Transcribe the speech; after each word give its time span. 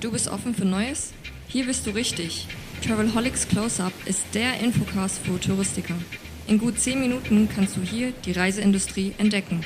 Du 0.00 0.10
bist 0.10 0.28
offen 0.28 0.54
für 0.54 0.64
Neues? 0.64 1.12
Hier 1.46 1.66
bist 1.66 1.86
du 1.86 1.90
richtig. 1.90 2.48
Travelholics 2.82 3.46
Close-Up 3.46 3.92
ist 4.06 4.24
der 4.32 4.58
Infocast 4.60 5.18
für 5.18 5.38
Touristiker. 5.38 5.94
In 6.46 6.56
gut 6.58 6.78
10 6.78 6.98
Minuten 6.98 7.50
kannst 7.54 7.76
du 7.76 7.82
hier 7.82 8.12
die 8.24 8.32
Reiseindustrie 8.32 9.12
entdecken. 9.18 9.60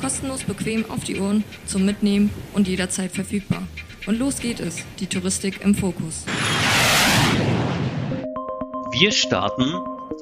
Kostenlos 0.00 0.44
bequem 0.44 0.88
auf 0.88 1.02
die 1.02 1.18
Ohren, 1.18 1.42
zum 1.66 1.84
Mitnehmen 1.84 2.30
und 2.54 2.68
jederzeit 2.68 3.10
verfügbar. 3.10 3.66
Und 4.06 4.20
los 4.20 4.38
geht 4.38 4.60
es, 4.60 4.76
die 5.00 5.08
Touristik 5.08 5.60
im 5.64 5.74
Fokus. 5.74 6.24
Wir 8.92 9.10
starten 9.10 9.74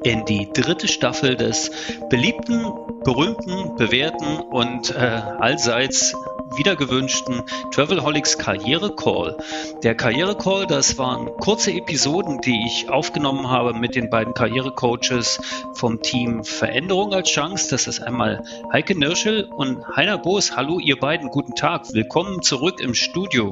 in 0.03 0.25
die 0.25 0.49
dritte 0.55 0.89
Staffel 0.89 1.37
des 1.37 1.71
beliebten, 2.09 2.73
berühmten, 3.05 3.77
bewährten 3.77 4.39
und 4.39 4.93
äh, 4.93 4.95
allseits 4.97 6.15
wiedergewünschten 6.57 7.43
Travelholics 7.71 8.39
Karriere 8.39 8.95
Call. 8.95 9.37
Der 9.83 9.95
Karriere 9.95 10.37
Call, 10.37 10.67
das 10.67 10.99
waren 10.99 11.29
kurze 11.39 11.73
Episoden, 11.73 12.41
die 12.41 12.65
ich 12.67 12.89
aufgenommen 12.89 13.49
habe 13.49 13.75
mit 13.75 13.95
den 13.95 14.11
beiden 14.11 14.35
Karrierecoaches 14.35 15.41
vom 15.75 16.01
Team 16.03 16.45
Veränderung 16.45 17.13
als 17.13 17.29
Chance. 17.29 17.69
Das 17.71 17.87
ist 17.87 18.01
einmal 18.01 18.43
Heike 18.73 18.99
Nirschel 18.99 19.45
und 19.45 19.87
Heiner 19.97 20.19
Boos. 20.19 20.57
Hallo 20.57 20.79
ihr 20.79 20.99
beiden, 20.99 21.31
guten 21.31 21.55
Tag. 21.55 21.93
Willkommen 21.93 22.43
zurück 22.43 22.81
im 22.81 22.95
Studio. 22.95 23.51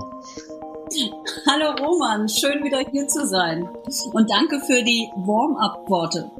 Hallo 1.48 1.72
Roman, 1.84 2.28
schön 2.28 2.62
wieder 2.62 2.78
hier 2.90 3.08
zu 3.08 3.26
sein. 3.26 3.68
Und 4.12 4.30
danke 4.30 4.60
für 4.60 4.82
die 4.82 5.08
Warm-up-Worte. 5.16 6.30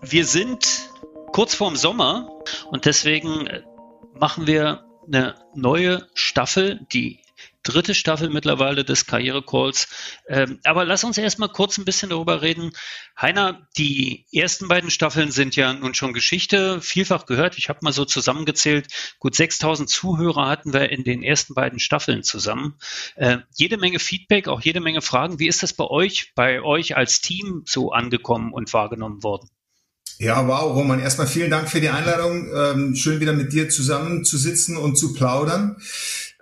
wir 0.00 0.24
sind 0.24 0.88
kurz 1.32 1.54
vorm 1.54 1.76
Sommer 1.76 2.30
und 2.70 2.86
deswegen 2.86 3.48
machen 4.18 4.46
wir 4.46 4.80
eine 5.06 5.34
neue 5.54 6.08
Staffel, 6.14 6.86
die 6.92 7.22
dritte 7.62 7.94
Staffel 7.94 8.28
mittlerweile 8.30 8.84
des 8.84 9.06
Karriere-Calls. 9.06 9.88
Ähm, 10.28 10.60
aber 10.64 10.84
lass 10.84 11.04
uns 11.04 11.18
erstmal 11.18 11.48
kurz 11.48 11.78
ein 11.78 11.84
bisschen 11.84 12.10
darüber 12.10 12.42
reden. 12.42 12.72
Heiner, 13.20 13.68
die 13.76 14.26
ersten 14.32 14.68
beiden 14.68 14.90
Staffeln 14.90 15.30
sind 15.30 15.54
ja 15.54 15.72
nun 15.72 15.94
schon 15.94 16.12
Geschichte, 16.12 16.80
vielfach 16.80 17.26
gehört. 17.26 17.58
Ich 17.58 17.68
habe 17.68 17.80
mal 17.82 17.92
so 17.92 18.04
zusammengezählt, 18.04 18.88
gut 19.18 19.34
6000 19.34 19.88
Zuhörer 19.88 20.48
hatten 20.48 20.72
wir 20.72 20.90
in 20.90 21.04
den 21.04 21.22
ersten 21.22 21.54
beiden 21.54 21.78
Staffeln 21.78 22.22
zusammen. 22.24 22.78
Äh, 23.14 23.38
jede 23.54 23.76
Menge 23.76 23.98
Feedback, 23.98 24.48
auch 24.48 24.60
jede 24.60 24.80
Menge 24.80 25.02
Fragen. 25.02 25.38
Wie 25.38 25.48
ist 25.48 25.62
das 25.62 25.72
bei 25.72 25.84
euch, 25.84 26.32
bei 26.34 26.62
euch 26.62 26.96
als 26.96 27.20
Team 27.20 27.62
so 27.66 27.92
angekommen 27.92 28.52
und 28.52 28.72
wahrgenommen 28.72 29.22
worden? 29.22 29.48
Ja, 30.18 30.46
wow, 30.46 30.74
Roman. 30.74 31.00
Erstmal 31.00 31.26
vielen 31.26 31.50
Dank 31.50 31.68
für 31.68 31.80
die 31.80 31.88
Einladung. 31.88 32.48
Ähm, 32.54 32.94
schön 32.94 33.20
wieder 33.20 33.32
mit 33.32 33.52
dir 33.52 33.68
zusammen 33.68 34.24
zu 34.24 34.38
sitzen 34.38 34.76
und 34.76 34.96
zu 34.96 35.12
plaudern. 35.14 35.76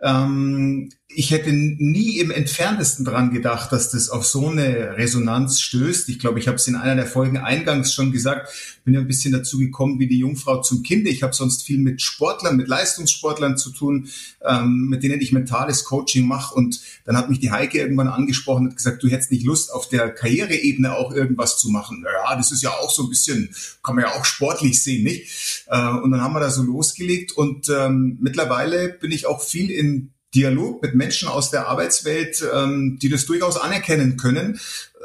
Ähm, 0.03 0.91
ich 1.13 1.33
hätte 1.33 1.53
nie 1.53 2.19
im 2.19 2.31
entferntesten 2.31 3.05
dran 3.05 3.33
gedacht, 3.33 3.73
dass 3.73 3.91
das 3.91 4.11
auf 4.11 4.25
so 4.25 4.49
eine 4.49 4.97
Resonanz 4.97 5.61
stößt. 5.61 6.09
Ich 6.09 6.21
glaube, 6.21 6.39
ich 6.39 6.47
habe 6.47 6.57
es 6.57 6.69
in 6.69 6.77
einer 6.77 6.95
der 6.95 7.07
Folgen 7.07 7.37
eingangs 7.37 7.93
schon 7.93 8.13
gesagt, 8.13 8.49
bin 8.85 8.95
ja 8.95 9.01
ein 9.01 9.09
bisschen 9.09 9.33
dazu 9.33 9.59
gekommen 9.59 9.99
wie 9.99 10.07
die 10.07 10.19
Jungfrau 10.19 10.61
zum 10.63 10.85
Kind. 10.85 11.09
Ich 11.09 11.25
habe 11.25 11.35
sonst 11.35 11.65
viel 11.65 11.79
mit 11.79 12.01
Sportlern, 12.01 12.57
mit 12.57 12.69
Leistungssportlern 12.69 13.57
zu 13.57 13.73
tun, 13.73 14.09
ähm, 14.45 14.87
mit 14.89 15.03
denen 15.03 15.21
ich 15.21 15.33
mentales 15.33 15.85
Coaching 15.85 16.27
mache. 16.27 16.55
Und 16.55 16.81
dann 17.05 17.17
hat 17.17 17.29
mich 17.29 17.41
die 17.41 17.51
Heike 17.51 17.79
irgendwann 17.79 18.09
angesprochen 18.09 18.69
und 18.69 18.77
gesagt, 18.77 19.03
du 19.03 19.09
hättest 19.09 19.33
nicht 19.33 19.45
Lust, 19.45 19.73
auf 19.73 19.89
der 19.89 20.11
Karriereebene 20.11 20.95
auch 20.95 21.13
irgendwas 21.13 21.59
zu 21.59 21.71
machen. 21.71 22.05
Ja, 22.05 22.37
das 22.37 22.53
ist 22.53 22.63
ja 22.63 22.71
auch 22.71 22.91
so 22.91 23.05
ein 23.05 23.09
bisschen, 23.09 23.51
kann 23.83 23.97
man 23.97 24.05
ja 24.05 24.13
auch 24.13 24.25
sportlich 24.25 24.83
sehen, 24.83 25.03
nicht? 25.03 25.65
Äh, 25.67 25.89
und 25.89 26.13
dann 26.13 26.21
haben 26.21 26.35
wir 26.35 26.41
da 26.41 26.51
so 26.51 26.63
losgelegt 26.63 27.33
und 27.33 27.69
ähm, 27.69 28.19
mittlerweile 28.21 28.91
bin 28.91 29.11
ich 29.11 29.27
auch 29.27 29.43
viel 29.43 29.71
in 29.71 30.13
Dialog 30.35 30.83
mit 30.83 30.95
Menschen 30.95 31.29
aus 31.29 31.51
der 31.51 31.67
Arbeitswelt, 31.67 32.45
ähm, 32.55 32.99
die 33.01 33.09
das 33.09 33.27
durchaus 33.27 33.57
anerkennen 33.57 34.17
können, 34.17 34.61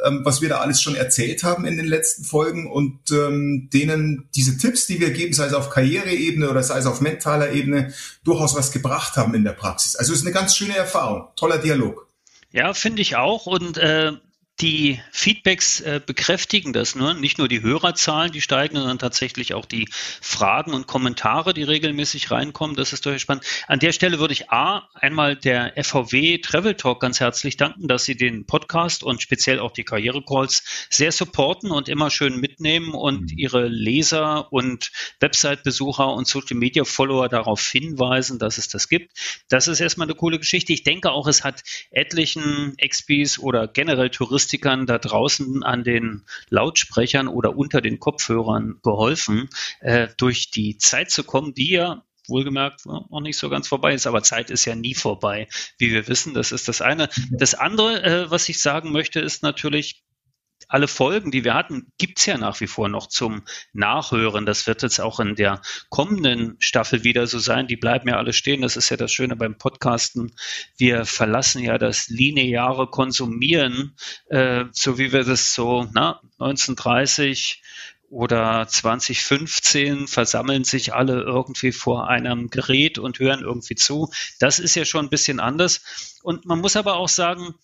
ähm, 0.05 0.21
was 0.23 0.41
wir 0.41 0.49
da 0.49 0.59
alles 0.59 0.81
schon 0.81 0.95
erzählt 0.95 1.43
haben 1.43 1.65
in 1.65 1.77
den 1.77 1.87
letzten 1.87 2.23
Folgen 2.23 2.71
und 2.71 2.99
ähm, 3.11 3.69
denen 3.73 4.27
diese 4.35 4.57
Tipps, 4.57 4.85
die 4.85 4.99
wir 4.99 5.11
geben, 5.11 5.33
sei 5.33 5.47
es 5.47 5.53
auf 5.53 5.69
Karriereebene 5.69 6.49
oder 6.49 6.61
sei 6.61 6.77
es 6.77 6.85
auf 6.85 7.01
mentaler 7.01 7.51
Ebene, 7.53 7.93
durchaus 8.23 8.55
was 8.55 8.71
gebracht 8.71 9.15
haben 9.17 9.33
in 9.33 9.43
der 9.43 9.53
Praxis. 9.53 9.95
Also 9.95 10.13
es 10.13 10.19
ist 10.19 10.25
eine 10.25 10.33
ganz 10.33 10.55
schöne 10.55 10.75
Erfahrung, 10.77 11.27
toller 11.35 11.57
Dialog. 11.57 12.07
Ja, 12.51 12.73
finde 12.73 13.01
ich 13.01 13.15
auch. 13.15 13.47
Und 13.47 13.77
äh, 13.77 14.13
die 14.61 15.01
Feedbacks 15.11 15.81
äh, 15.81 15.99
bekräftigen 16.05 16.71
das, 16.71 16.95
ne? 16.95 17.13
nicht 17.13 17.37
nur 17.37 17.49
die 17.49 17.61
Hörerzahlen, 17.61 18.31
die 18.31 18.39
steigen, 18.39 18.77
sondern 18.77 18.99
tatsächlich 18.99 19.53
auch 19.53 19.65
die 19.65 19.89
Fragen 19.91 20.73
und 20.73 20.87
Kommentare, 20.87 21.53
die 21.53 21.63
regelmäßig 21.63 22.31
reinkommen. 22.31 22.77
Das 22.77 22.93
ist 22.93 23.05
durchaus 23.05 23.21
spannend. 23.21 23.43
An 23.67 23.79
der 23.79 23.91
Stelle 23.91 24.17
würde 24.17 24.31
ich 24.31 24.51
A, 24.51 24.87
einmal 24.93 25.35
der 25.35 25.73
FVW 25.75 26.37
Travel 26.37 26.75
Talk 26.75 27.01
ganz 27.01 27.19
herzlich 27.19 27.57
danken, 27.57 27.89
dass 27.89 28.05
sie 28.05 28.15
den 28.15 28.45
Podcast 28.45 29.03
und 29.03 29.21
speziell 29.21 29.59
auch 29.59 29.71
die 29.71 29.83
Karrierecalls 29.83 30.87
sehr 30.89 31.11
supporten 31.11 31.71
und 31.71 31.89
immer 31.89 32.09
schön 32.09 32.39
mitnehmen 32.39 32.93
und 32.93 33.31
mhm. 33.33 33.37
ihre 33.37 33.67
Leser 33.67 34.53
und 34.53 34.91
Website-Besucher 35.19 36.13
und 36.13 36.29
Social 36.29 36.55
Media 36.55 36.85
Follower 36.85 37.27
darauf 37.27 37.61
hinweisen, 37.67 38.39
dass 38.39 38.57
es 38.57 38.69
das 38.69 38.87
gibt. 38.87 39.11
Das 39.49 39.67
ist 39.67 39.81
erstmal 39.81 40.07
eine 40.07 40.15
coole 40.15 40.39
Geschichte. 40.39 40.71
Ich 40.71 40.83
denke 40.83 41.11
auch, 41.11 41.27
es 41.27 41.43
hat 41.43 41.61
etlichen 41.91 42.77
XPs 42.77 43.37
oder 43.37 43.67
generell 43.67 44.09
Touristen 44.09 44.44
Akustikern 44.45 44.85
da 44.85 44.99
draußen 44.99 45.63
an 45.63 45.83
den 45.83 46.23
Lautsprechern 46.49 47.27
oder 47.27 47.57
unter 47.57 47.81
den 47.81 47.99
Kopfhörern 47.99 48.79
geholfen, 48.83 49.49
äh, 49.79 50.07
durch 50.17 50.51
die 50.51 50.77
Zeit 50.77 51.09
zu 51.09 51.23
kommen, 51.23 51.55
die 51.55 51.71
ja 51.71 52.03
wohlgemerkt 52.27 52.85
noch 52.85 53.21
nicht 53.21 53.37
so 53.37 53.49
ganz 53.49 53.67
vorbei 53.67 53.93
ist, 53.93 54.05
aber 54.07 54.21
Zeit 54.21 54.51
ist 54.51 54.65
ja 54.65 54.75
nie 54.75 54.93
vorbei, 54.93 55.47
wie 55.79 55.91
wir 55.91 56.07
wissen. 56.07 56.33
Das 56.35 56.51
ist 56.51 56.67
das 56.67 56.81
eine. 56.81 57.09
Das 57.31 57.55
andere, 57.55 58.03
äh, 58.03 58.31
was 58.31 58.47
ich 58.49 58.61
sagen 58.61 58.91
möchte, 58.91 59.19
ist 59.19 59.41
natürlich, 59.41 60.03
alle 60.67 60.87
Folgen, 60.87 61.31
die 61.31 61.43
wir 61.43 61.53
hatten, 61.53 61.91
gibt's 61.97 62.25
ja 62.25 62.37
nach 62.37 62.59
wie 62.59 62.67
vor 62.67 62.89
noch 62.89 63.07
zum 63.07 63.43
Nachhören. 63.73 64.45
Das 64.45 64.67
wird 64.67 64.81
jetzt 64.83 64.99
auch 64.99 65.19
in 65.19 65.35
der 65.35 65.61
kommenden 65.89 66.55
Staffel 66.59 67.03
wieder 67.03 67.27
so 67.27 67.39
sein. 67.39 67.67
Die 67.67 67.75
bleiben 67.75 68.09
ja 68.09 68.17
alle 68.17 68.33
stehen. 68.33 68.61
Das 68.61 68.77
ist 68.77 68.89
ja 68.89 68.97
das 68.97 69.11
Schöne 69.11 69.35
beim 69.35 69.57
Podcasten. 69.57 70.33
Wir 70.77 71.05
verlassen 71.05 71.63
ja 71.63 71.77
das 71.77 72.07
lineare 72.07 72.87
Konsumieren, 72.87 73.95
äh, 74.29 74.65
so 74.71 74.97
wie 74.97 75.11
wir 75.11 75.23
das 75.23 75.53
so 75.53 75.87
na, 75.93 76.21
1930 76.39 77.61
oder 78.09 78.67
2015 78.67 80.07
versammeln 80.07 80.63
sich 80.63 80.93
alle 80.93 81.21
irgendwie 81.21 81.71
vor 81.71 82.07
einem 82.07 82.49
Gerät 82.49 82.97
und 82.97 83.19
hören 83.19 83.41
irgendwie 83.41 83.75
zu. 83.75 84.09
Das 84.39 84.59
ist 84.59 84.75
ja 84.75 84.85
schon 84.85 85.05
ein 85.07 85.09
bisschen 85.09 85.39
anders. 85.39 86.19
Und 86.23 86.45
man 86.45 86.59
muss 86.59 86.75
aber 86.75 86.95
auch 86.95 87.09
sagen, 87.09 87.55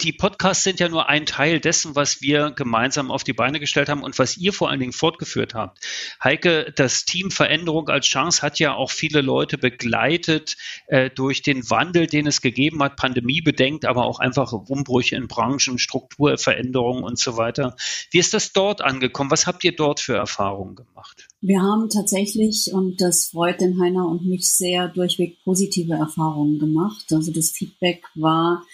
die 0.00 0.12
Podcasts 0.12 0.64
sind 0.64 0.80
ja 0.80 0.88
nur 0.88 1.08
ein 1.08 1.26
Teil 1.26 1.60
dessen, 1.60 1.94
was 1.94 2.22
wir 2.22 2.50
gemeinsam 2.50 3.10
auf 3.10 3.22
die 3.22 3.32
Beine 3.32 3.60
gestellt 3.60 3.88
haben 3.88 4.02
und 4.02 4.18
was 4.18 4.36
ihr 4.36 4.52
vor 4.52 4.68
allen 4.68 4.80
Dingen 4.80 4.92
fortgeführt 4.92 5.54
habt. 5.54 5.78
Heike, 6.22 6.72
das 6.74 7.04
Team 7.04 7.30
Veränderung 7.30 7.88
als 7.88 8.06
Chance 8.06 8.42
hat 8.42 8.58
ja 8.58 8.74
auch 8.74 8.90
viele 8.90 9.20
Leute 9.20 9.58
begleitet 9.58 10.56
äh, 10.88 11.10
durch 11.10 11.42
den 11.42 11.68
Wandel, 11.70 12.06
den 12.06 12.26
es 12.26 12.40
gegeben 12.40 12.82
hat, 12.82 12.96
Pandemie 12.96 13.42
bedenkt, 13.42 13.84
aber 13.84 14.06
auch 14.06 14.18
einfache 14.18 14.56
Umbrüche 14.56 15.16
in 15.16 15.28
Branchen, 15.28 15.78
Strukturveränderungen 15.78 17.04
und 17.04 17.18
so 17.18 17.36
weiter. 17.36 17.76
Wie 18.10 18.18
ist 18.18 18.34
das 18.34 18.52
dort 18.52 18.80
angekommen? 18.82 19.30
Was 19.30 19.46
habt 19.46 19.62
ihr 19.62 19.76
dort 19.76 20.00
für 20.00 20.16
Erfahrungen 20.16 20.74
gemacht? 20.74 21.28
Wir 21.40 21.60
haben 21.60 21.88
tatsächlich, 21.88 22.70
und 22.72 23.00
das 23.00 23.28
freut 23.28 23.60
den 23.60 23.80
Heiner 23.80 24.06
und 24.06 24.26
mich 24.26 24.50
sehr, 24.50 24.88
durchweg 24.88 25.38
positive 25.44 25.94
Erfahrungen 25.94 26.58
gemacht. 26.58 27.06
Also 27.12 27.32
das 27.32 27.50
Feedback 27.50 28.04
war, 28.14 28.64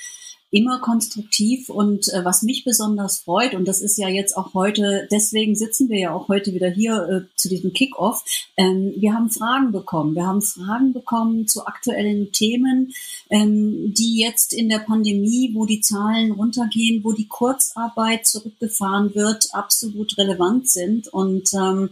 immer 0.51 0.81
konstruktiv 0.81 1.69
und 1.69 2.09
äh, 2.13 2.25
was 2.25 2.43
mich 2.43 2.65
besonders 2.65 3.19
freut, 3.19 3.55
und 3.55 3.69
das 3.69 3.83
ist 3.83 3.99
ja 3.99 4.09
jetzt 4.09 4.37
auch 4.37 4.55
heute, 4.55 5.07
deswegen 5.11 5.55
sitzen 5.55 5.91
wir 5.91 5.99
ja 5.99 6.13
auch 6.15 6.29
heute 6.29 6.55
wieder 6.55 6.71
hier 6.71 7.09
äh, 7.09 7.37
zu 7.37 7.49
diesem 7.49 7.73
Kickoff, 7.73 8.25
ähm, 8.57 8.95
wir 8.97 9.13
haben 9.13 9.31
Fragen 9.31 9.73
bekommen. 9.73 10.15
Wir 10.15 10.27
haben 10.27 10.41
Fragen 10.41 10.93
bekommen 10.93 11.47
zu 11.47 11.67
aktuellen 11.67 12.33
Themen, 12.33 12.93
ähm, 13.31 13.93
die 13.95 14.19
jetzt 14.19 14.53
in 14.55 14.69
der 14.69 14.79
Pandemie, 14.79 15.51
wo 15.55 15.67
die 15.67 15.81
Zahlen 15.81 16.33
runtergehen, 16.33 17.05
wo 17.05 17.13
die 17.13 17.29
Kurzarbeit 17.29 18.27
zurückgefahren 18.27 19.15
wird, 19.15 19.49
absolut 19.53 20.17
relevant 20.17 20.69
sind 20.69 21.09
und 21.09 21.53
ähm, 21.55 21.91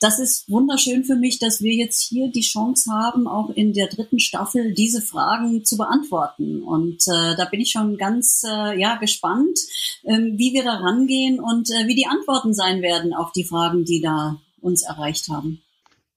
das 0.00 0.18
ist 0.18 0.50
wunderschön 0.50 1.04
für 1.04 1.16
mich, 1.16 1.38
dass 1.38 1.62
wir 1.62 1.74
jetzt 1.74 2.00
hier 2.00 2.30
die 2.30 2.40
Chance 2.40 2.90
haben, 2.92 3.26
auch 3.26 3.50
in 3.50 3.72
der 3.72 3.88
dritten 3.88 4.18
Staffel 4.18 4.74
diese 4.74 5.00
Fragen 5.00 5.64
zu 5.64 5.76
beantworten. 5.76 6.62
Und 6.62 7.02
äh, 7.06 7.36
da 7.36 7.46
bin 7.50 7.60
ich 7.60 7.70
schon 7.70 7.96
ganz 7.96 8.42
äh, 8.44 8.78
ja 8.78 8.96
gespannt, 8.96 9.58
äh, 10.02 10.18
wie 10.18 10.52
wir 10.52 10.64
da 10.64 10.74
rangehen 10.74 11.40
und 11.40 11.70
äh, 11.70 11.86
wie 11.86 11.94
die 11.94 12.06
Antworten 12.06 12.54
sein 12.54 12.82
werden 12.82 13.14
auf 13.14 13.32
die 13.32 13.44
Fragen, 13.44 13.84
die 13.84 14.00
da 14.00 14.40
uns 14.60 14.82
erreicht 14.82 15.28
haben. 15.28 15.62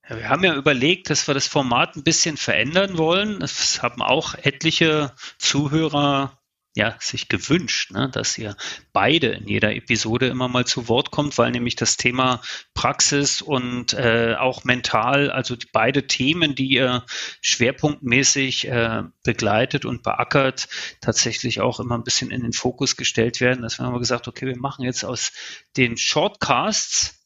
Ja, 0.08 0.16
wir 0.16 0.28
haben 0.28 0.44
ja 0.44 0.54
überlegt, 0.54 1.10
dass 1.10 1.26
wir 1.28 1.34
das 1.34 1.46
Format 1.46 1.96
ein 1.96 2.02
bisschen 2.02 2.36
verändern 2.36 2.96
wollen. 2.96 3.40
Das 3.40 3.82
haben 3.82 4.00
auch 4.00 4.34
etliche 4.34 5.12
Zuhörer 5.38 6.37
ja, 6.78 6.94
sich 7.00 7.28
gewünscht, 7.28 7.90
ne, 7.90 8.08
dass 8.08 8.38
ihr 8.38 8.56
beide 8.92 9.30
in 9.30 9.48
jeder 9.48 9.74
Episode 9.74 10.28
immer 10.28 10.46
mal 10.46 10.64
zu 10.64 10.86
Wort 10.86 11.10
kommt, 11.10 11.36
weil 11.36 11.50
nämlich 11.50 11.74
das 11.74 11.96
Thema 11.96 12.40
Praxis 12.72 13.42
und 13.42 13.94
äh, 13.94 14.36
auch 14.38 14.62
mental, 14.62 15.32
also 15.32 15.56
beide 15.72 16.06
Themen, 16.06 16.54
die 16.54 16.68
ihr 16.68 17.04
schwerpunktmäßig 17.42 18.68
äh, 18.68 19.02
begleitet 19.24 19.86
und 19.86 20.04
beackert, 20.04 20.68
tatsächlich 21.00 21.60
auch 21.60 21.80
immer 21.80 21.98
ein 21.98 22.04
bisschen 22.04 22.30
in 22.30 22.42
den 22.42 22.52
Fokus 22.52 22.96
gestellt 22.96 23.40
werden. 23.40 23.62
Dass 23.62 23.80
wir 23.80 23.84
haben 23.86 23.98
gesagt, 23.98 24.28
okay, 24.28 24.46
wir 24.46 24.56
machen 24.56 24.84
jetzt 24.84 25.04
aus 25.04 25.32
den 25.76 25.96
Shortcasts 25.96 27.17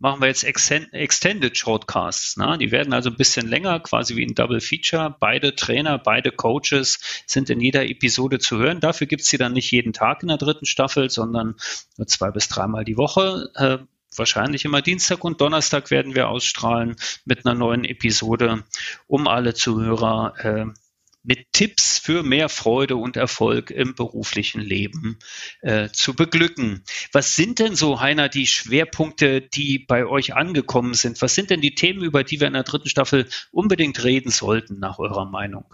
machen 0.00 0.20
wir 0.22 0.28
jetzt 0.28 0.44
Extended 0.44 1.56
Shortcasts. 1.56 2.36
Ne? 2.38 2.56
Die 2.58 2.72
werden 2.72 2.92
also 2.92 3.10
ein 3.10 3.16
bisschen 3.16 3.46
länger, 3.46 3.78
quasi 3.80 4.16
wie 4.16 4.24
ein 4.24 4.34
Double 4.34 4.60
Feature. 4.60 5.14
Beide 5.20 5.54
Trainer, 5.54 5.98
beide 5.98 6.32
Coaches 6.32 7.22
sind 7.26 7.50
in 7.50 7.60
jeder 7.60 7.88
Episode 7.88 8.38
zu 8.38 8.58
hören. 8.58 8.80
Dafür 8.80 9.06
gibt's 9.06 9.28
sie 9.28 9.38
dann 9.38 9.52
nicht 9.52 9.70
jeden 9.70 9.92
Tag 9.92 10.22
in 10.22 10.28
der 10.28 10.38
dritten 10.38 10.66
Staffel, 10.66 11.10
sondern 11.10 11.54
nur 11.98 12.06
zwei 12.06 12.30
bis 12.30 12.48
dreimal 12.48 12.84
die 12.84 12.96
Woche. 12.96 13.50
Äh, 13.54 13.78
wahrscheinlich 14.16 14.64
immer 14.64 14.80
Dienstag 14.80 15.22
und 15.22 15.40
Donnerstag 15.40 15.90
werden 15.90 16.14
wir 16.14 16.28
ausstrahlen 16.28 16.96
mit 17.26 17.44
einer 17.44 17.54
neuen 17.54 17.84
Episode, 17.84 18.64
um 19.06 19.28
alle 19.28 19.54
Zuhörer 19.54 20.34
äh, 20.38 20.66
mit 21.22 21.52
Tipps 21.52 21.98
für 21.98 22.22
mehr 22.22 22.48
Freude 22.48 22.96
und 22.96 23.16
Erfolg 23.16 23.70
im 23.70 23.94
beruflichen 23.94 24.60
Leben 24.60 25.18
äh, 25.60 25.88
zu 25.90 26.14
beglücken. 26.14 26.82
Was 27.12 27.36
sind 27.36 27.58
denn 27.58 27.76
so, 27.76 28.00
Heiner, 28.00 28.28
die 28.28 28.46
Schwerpunkte, 28.46 29.40
die 29.40 29.78
bei 29.78 30.06
euch 30.06 30.34
angekommen 30.34 30.94
sind? 30.94 31.20
Was 31.22 31.34
sind 31.34 31.50
denn 31.50 31.60
die 31.60 31.74
Themen, 31.74 32.02
über 32.02 32.24
die 32.24 32.40
wir 32.40 32.46
in 32.46 32.54
der 32.54 32.62
dritten 32.62 32.88
Staffel 32.88 33.28
unbedingt 33.50 34.02
reden 34.04 34.30
sollten, 34.30 34.78
nach 34.78 34.98
eurer 34.98 35.26
Meinung? 35.26 35.64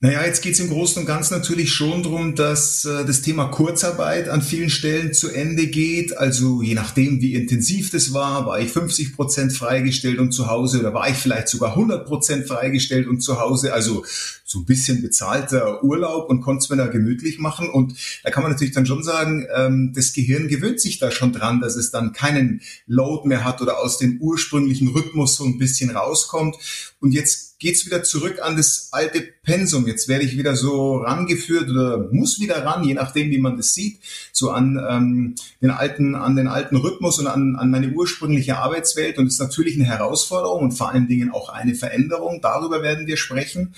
Naja, 0.00 0.24
jetzt 0.24 0.42
geht 0.42 0.52
es 0.52 0.60
im 0.60 0.68
Großen 0.68 1.00
und 1.00 1.06
Ganzen 1.06 1.34
natürlich 1.34 1.72
schon 1.72 2.04
darum, 2.04 2.36
dass 2.36 2.84
äh, 2.84 3.04
das 3.04 3.20
Thema 3.20 3.46
Kurzarbeit 3.48 4.28
an 4.28 4.42
vielen 4.42 4.70
Stellen 4.70 5.12
zu 5.12 5.28
Ende 5.28 5.66
geht. 5.66 6.16
Also 6.16 6.62
je 6.62 6.74
nachdem, 6.74 7.20
wie 7.20 7.34
intensiv 7.34 7.90
das 7.90 8.12
war, 8.12 8.46
war 8.46 8.60
ich 8.60 8.70
50 8.70 9.16
Prozent 9.16 9.52
freigestellt 9.52 10.20
und 10.20 10.30
zu 10.30 10.46
Hause 10.46 10.78
oder 10.78 10.94
war 10.94 11.10
ich 11.10 11.16
vielleicht 11.16 11.48
sogar 11.48 11.70
100 11.70 12.06
Prozent 12.06 12.46
freigestellt 12.46 13.08
und 13.08 13.22
zu 13.22 13.40
Hause. 13.40 13.72
Also 13.72 14.04
so 14.44 14.60
ein 14.60 14.66
bisschen 14.66 15.02
bezahlter 15.02 15.82
Urlaub 15.82 16.30
und 16.30 16.42
konnte 16.42 16.62
es 16.62 16.70
mir 16.70 16.76
da 16.76 16.86
gemütlich 16.86 17.40
machen. 17.40 17.68
Und 17.68 17.94
da 18.22 18.30
kann 18.30 18.44
man 18.44 18.52
natürlich 18.52 18.74
dann 18.74 18.86
schon 18.86 19.02
sagen, 19.02 19.48
ähm, 19.52 19.92
das 19.96 20.12
Gehirn 20.12 20.46
gewöhnt 20.46 20.80
sich 20.80 21.00
da 21.00 21.10
schon 21.10 21.32
dran, 21.32 21.60
dass 21.60 21.74
es 21.74 21.90
dann 21.90 22.12
keinen 22.12 22.60
Load 22.86 23.26
mehr 23.26 23.42
hat 23.42 23.60
oder 23.62 23.78
aus 23.80 23.98
dem 23.98 24.20
ursprünglichen 24.20 24.90
Rhythmus 24.90 25.34
so 25.34 25.44
ein 25.44 25.58
bisschen 25.58 25.90
rauskommt. 25.90 26.54
Und 27.00 27.10
jetzt 27.10 27.47
geht's 27.58 27.84
wieder 27.86 28.02
zurück 28.02 28.38
an 28.40 28.56
das 28.56 28.88
alte 28.92 29.20
Pensum. 29.42 29.86
Jetzt 29.86 30.08
werde 30.08 30.24
ich 30.24 30.38
wieder 30.38 30.54
so 30.54 30.98
rangeführt 30.98 31.68
oder 31.68 32.08
muss 32.12 32.40
wieder 32.40 32.64
ran, 32.64 32.84
je 32.84 32.94
nachdem, 32.94 33.30
wie 33.30 33.38
man 33.38 33.56
das 33.56 33.74
sieht, 33.74 33.98
so 34.32 34.50
an 34.50 34.80
ähm, 34.88 35.34
den 35.60 35.70
alten, 35.70 36.14
an 36.14 36.36
den 36.36 36.46
alten 36.46 36.76
Rhythmus 36.76 37.18
und 37.18 37.26
an, 37.26 37.56
an 37.56 37.70
meine 37.70 37.90
ursprüngliche 37.90 38.58
Arbeitswelt. 38.58 39.18
Und 39.18 39.26
das 39.26 39.34
ist 39.34 39.40
natürlich 39.40 39.74
eine 39.74 39.86
Herausforderung 39.86 40.62
und 40.62 40.72
vor 40.72 40.90
allen 40.90 41.08
Dingen 41.08 41.30
auch 41.32 41.48
eine 41.48 41.74
Veränderung. 41.74 42.40
Darüber 42.40 42.82
werden 42.82 43.06
wir 43.06 43.16
sprechen. 43.16 43.74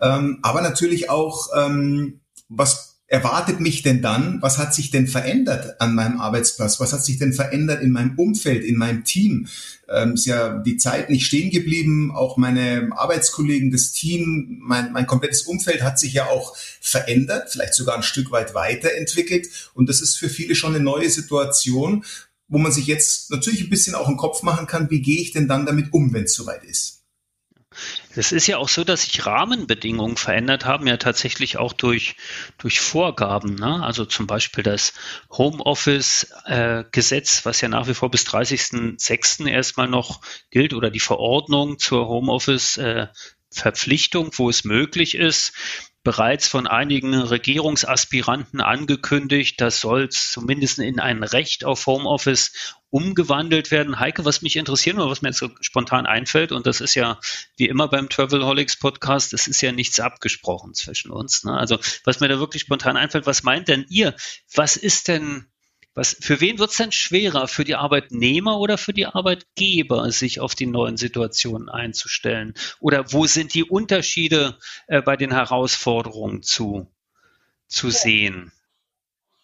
Ähm, 0.00 0.38
aber 0.42 0.60
natürlich 0.60 1.08
auch, 1.08 1.48
ähm, 1.56 2.20
was 2.48 2.91
erwartet 3.12 3.60
mich 3.60 3.82
denn 3.82 4.00
dann? 4.00 4.40
Was 4.40 4.56
hat 4.56 4.74
sich 4.74 4.90
denn 4.90 5.06
verändert 5.06 5.78
an 5.82 5.94
meinem 5.94 6.18
Arbeitsplatz? 6.18 6.80
Was 6.80 6.94
hat 6.94 7.04
sich 7.04 7.18
denn 7.18 7.34
verändert 7.34 7.82
in 7.82 7.90
meinem 7.90 8.18
Umfeld, 8.18 8.64
in 8.64 8.78
meinem 8.78 9.04
Team? 9.04 9.48
Ähm, 9.86 10.14
ist 10.14 10.24
ja 10.24 10.58
die 10.60 10.78
Zeit 10.78 11.10
nicht 11.10 11.26
stehen 11.26 11.50
geblieben. 11.50 12.10
Auch 12.10 12.38
meine 12.38 12.88
Arbeitskollegen, 12.92 13.70
das 13.70 13.92
Team, 13.92 14.60
mein, 14.62 14.92
mein 14.92 15.06
komplettes 15.06 15.42
Umfeld 15.42 15.82
hat 15.82 15.98
sich 15.98 16.14
ja 16.14 16.28
auch 16.28 16.56
verändert, 16.80 17.50
vielleicht 17.50 17.74
sogar 17.74 17.96
ein 17.96 18.02
Stück 18.02 18.30
weit 18.30 18.54
weiterentwickelt. 18.54 19.46
Und 19.74 19.90
das 19.90 20.00
ist 20.00 20.16
für 20.16 20.30
viele 20.30 20.54
schon 20.54 20.74
eine 20.74 20.82
neue 20.82 21.10
Situation, 21.10 22.06
wo 22.48 22.56
man 22.56 22.72
sich 22.72 22.86
jetzt 22.86 23.30
natürlich 23.30 23.60
ein 23.60 23.70
bisschen 23.70 23.94
auch 23.94 24.08
einen 24.08 24.16
Kopf 24.16 24.42
machen 24.42 24.66
kann, 24.66 24.88
wie 24.88 25.02
gehe 25.02 25.20
ich 25.20 25.32
denn 25.32 25.48
dann 25.48 25.66
damit 25.66 25.92
um, 25.92 26.14
wenn 26.14 26.24
es 26.24 26.32
soweit 26.32 26.64
ist? 26.64 27.01
Es 28.14 28.32
ist 28.32 28.46
ja 28.46 28.58
auch 28.58 28.68
so, 28.68 28.84
dass 28.84 29.02
sich 29.02 29.24
Rahmenbedingungen 29.26 30.16
verändert 30.16 30.64
haben, 30.64 30.86
ja 30.86 30.96
tatsächlich 30.96 31.56
auch 31.56 31.72
durch, 31.72 32.14
durch 32.58 32.78
Vorgaben. 32.80 33.54
Ne? 33.54 33.82
Also 33.82 34.04
zum 34.04 34.26
Beispiel 34.26 34.62
das 34.64 34.92
Homeoffice-Gesetz, 35.30 37.38
äh, 37.38 37.44
was 37.44 37.60
ja 37.60 37.68
nach 37.68 37.86
wie 37.88 37.94
vor 37.94 38.10
bis 38.10 38.26
30.06. 38.26 39.48
erstmal 39.48 39.88
noch 39.88 40.20
gilt, 40.50 40.74
oder 40.74 40.90
die 40.90 41.00
Verordnung 41.00 41.78
zur 41.78 42.08
Homeoffice-Verpflichtung, 42.08 44.32
wo 44.36 44.50
es 44.50 44.64
möglich 44.64 45.14
ist 45.14 45.52
bereits 46.04 46.48
von 46.48 46.66
einigen 46.66 47.14
Regierungsaspiranten 47.14 48.60
angekündigt. 48.60 49.60
Das 49.60 49.80
soll 49.80 50.08
zumindest 50.08 50.78
in 50.78 50.98
ein 50.98 51.22
Recht 51.22 51.64
auf 51.64 51.86
Homeoffice 51.86 52.74
umgewandelt 52.90 53.70
werden. 53.70 53.98
Heike, 53.98 54.24
was 54.24 54.42
mich 54.42 54.56
interessiert 54.56 54.96
oder 54.96 55.08
was 55.08 55.22
mir 55.22 55.28
jetzt 55.28 55.38
so 55.38 55.50
spontan 55.60 56.06
einfällt, 56.06 56.52
und 56.52 56.66
das 56.66 56.80
ist 56.80 56.94
ja 56.94 57.18
wie 57.56 57.68
immer 57.68 57.88
beim 57.88 58.08
Travelholics 58.08 58.78
Podcast, 58.78 59.32
es 59.32 59.46
ist 59.46 59.62
ja 59.62 59.72
nichts 59.72 60.00
abgesprochen 60.00 60.74
zwischen 60.74 61.10
uns. 61.10 61.44
Ne? 61.44 61.56
Also 61.56 61.78
was 62.04 62.20
mir 62.20 62.28
da 62.28 62.38
wirklich 62.38 62.62
spontan 62.62 62.96
einfällt, 62.96 63.26
was 63.26 63.44
meint 63.44 63.68
denn 63.68 63.86
ihr? 63.88 64.14
Was 64.54 64.76
ist 64.76 65.08
denn 65.08 65.46
was, 65.94 66.16
für 66.18 66.40
wen 66.40 66.58
wird 66.58 66.70
es 66.70 66.76
denn 66.78 66.92
schwerer? 66.92 67.48
Für 67.48 67.64
die 67.64 67.74
Arbeitnehmer 67.74 68.58
oder 68.58 68.78
für 68.78 68.92
die 68.92 69.06
Arbeitgeber, 69.06 70.10
sich 70.10 70.40
auf 70.40 70.54
die 70.54 70.66
neuen 70.66 70.96
Situationen 70.96 71.68
einzustellen? 71.68 72.54
Oder 72.80 73.12
wo 73.12 73.26
sind 73.26 73.52
die 73.54 73.64
Unterschiede 73.64 74.58
äh, 74.86 75.02
bei 75.02 75.16
den 75.16 75.32
Herausforderungen 75.32 76.42
zu, 76.42 76.86
zu 77.66 77.90
sehen? 77.90 78.52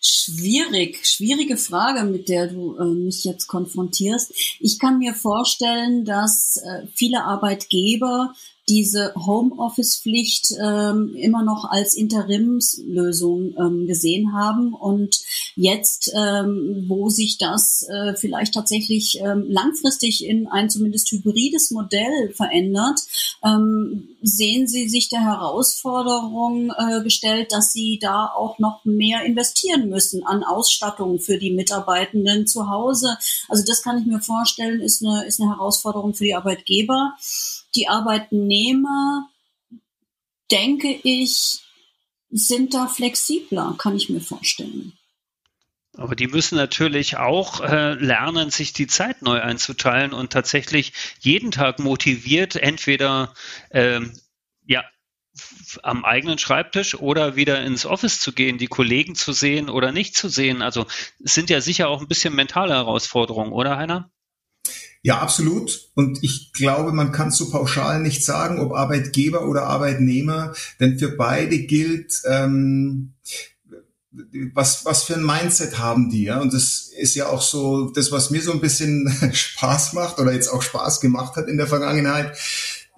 Schwierig, 0.00 1.04
schwierige 1.06 1.56
Frage, 1.56 2.04
mit 2.04 2.28
der 2.28 2.46
du 2.46 2.76
äh, 2.78 2.84
mich 2.84 3.24
jetzt 3.24 3.48
konfrontierst. 3.48 4.32
Ich 4.60 4.78
kann 4.78 4.98
mir 4.98 5.12
vorstellen, 5.12 6.04
dass 6.04 6.56
äh, 6.56 6.86
viele 6.94 7.24
Arbeitgeber 7.24 8.32
diese 8.68 9.14
Homeoffice-Pflicht 9.14 10.52
ähm, 10.60 11.14
immer 11.14 11.42
noch 11.42 11.64
als 11.64 11.94
Interimslösung 11.94 13.54
ähm, 13.58 13.86
gesehen 13.86 14.32
haben 14.32 14.74
und 14.74 15.20
jetzt, 15.56 16.12
ähm, 16.14 16.84
wo 16.88 17.08
sich 17.08 17.38
das 17.38 17.86
äh, 17.88 18.14
vielleicht 18.14 18.54
tatsächlich 18.54 19.20
ähm, 19.20 19.46
langfristig 19.48 20.24
in 20.24 20.46
ein 20.46 20.70
zumindest 20.70 21.10
hybrides 21.10 21.70
Modell 21.70 22.32
verändert, 22.34 23.00
ähm, 23.44 24.08
sehen 24.22 24.66
Sie 24.66 24.88
sich 24.88 25.08
der 25.08 25.24
Herausforderung 25.24 26.70
äh, 26.76 27.02
gestellt, 27.02 27.52
dass 27.52 27.72
Sie 27.72 27.98
da 28.00 28.26
auch 28.26 28.58
noch 28.58 28.84
mehr 28.84 29.24
investieren 29.24 29.88
müssen 29.88 30.24
an 30.24 30.44
Ausstattung 30.44 31.18
für 31.18 31.38
die 31.38 31.52
Mitarbeitenden 31.52 32.46
zu 32.46 32.68
Hause. 32.68 33.16
Also 33.48 33.64
das 33.66 33.82
kann 33.82 33.98
ich 33.98 34.06
mir 34.06 34.20
vorstellen, 34.20 34.80
ist 34.80 35.04
eine, 35.04 35.24
ist 35.24 35.40
eine 35.40 35.50
Herausforderung 35.50 36.14
für 36.14 36.24
die 36.24 36.34
Arbeitgeber. 36.34 37.14
Die 37.74 37.88
Arbeitnehmer, 37.88 39.28
denke 40.50 40.98
ich, 41.02 41.60
sind 42.30 42.74
da 42.74 42.86
flexibler, 42.86 43.74
kann 43.78 43.96
ich 43.96 44.08
mir 44.08 44.20
vorstellen. 44.20 44.92
Aber 45.96 46.14
die 46.14 46.28
müssen 46.28 46.56
natürlich 46.56 47.16
auch 47.16 47.60
äh, 47.60 47.94
lernen, 47.94 48.50
sich 48.50 48.72
die 48.72 48.86
Zeit 48.86 49.22
neu 49.22 49.40
einzuteilen 49.40 50.12
und 50.12 50.32
tatsächlich 50.32 50.92
jeden 51.18 51.50
Tag 51.50 51.80
motiviert, 51.80 52.54
entweder 52.54 53.34
ähm, 53.72 54.12
ja, 54.64 54.84
am 55.82 56.04
eigenen 56.04 56.38
Schreibtisch 56.38 56.94
oder 56.94 57.34
wieder 57.34 57.64
ins 57.64 57.84
Office 57.84 58.20
zu 58.20 58.32
gehen, 58.32 58.58
die 58.58 58.68
Kollegen 58.68 59.14
zu 59.16 59.32
sehen 59.32 59.68
oder 59.68 59.90
nicht 59.90 60.14
zu 60.14 60.28
sehen. 60.28 60.62
Also 60.62 60.86
es 61.24 61.34
sind 61.34 61.50
ja 61.50 61.60
sicher 61.60 61.88
auch 61.88 62.00
ein 62.00 62.08
bisschen 62.08 62.34
mentale 62.34 62.74
Herausforderungen, 62.74 63.52
oder 63.52 63.76
Heiner? 63.76 64.10
Ja, 65.02 65.18
absolut. 65.18 65.90
Und 65.94 66.22
ich 66.22 66.52
glaube, 66.52 66.92
man 66.92 67.12
kann 67.12 67.30
so 67.30 67.50
pauschal 67.50 68.00
nicht 68.00 68.24
sagen, 68.24 68.60
ob 68.60 68.72
Arbeitgeber 68.72 69.46
oder 69.46 69.64
Arbeitnehmer, 69.64 70.54
denn 70.80 70.98
für 70.98 71.16
beide 71.16 71.58
gilt, 71.58 72.20
ähm, 72.26 73.14
was, 74.54 74.84
was 74.84 75.04
für 75.04 75.14
ein 75.14 75.24
Mindset 75.24 75.78
haben 75.78 76.10
die, 76.10 76.24
ja? 76.24 76.40
Und 76.40 76.52
das 76.52 76.90
ist 76.98 77.14
ja 77.14 77.28
auch 77.28 77.42
so 77.42 77.90
das, 77.90 78.10
was 78.10 78.30
mir 78.30 78.42
so 78.42 78.52
ein 78.52 78.60
bisschen 78.60 79.08
Spaß 79.32 79.92
macht 79.92 80.18
oder 80.18 80.32
jetzt 80.32 80.48
auch 80.48 80.62
Spaß 80.62 81.00
gemacht 81.00 81.36
hat 81.36 81.46
in 81.48 81.56
der 81.58 81.66
Vergangenheit, 81.66 82.36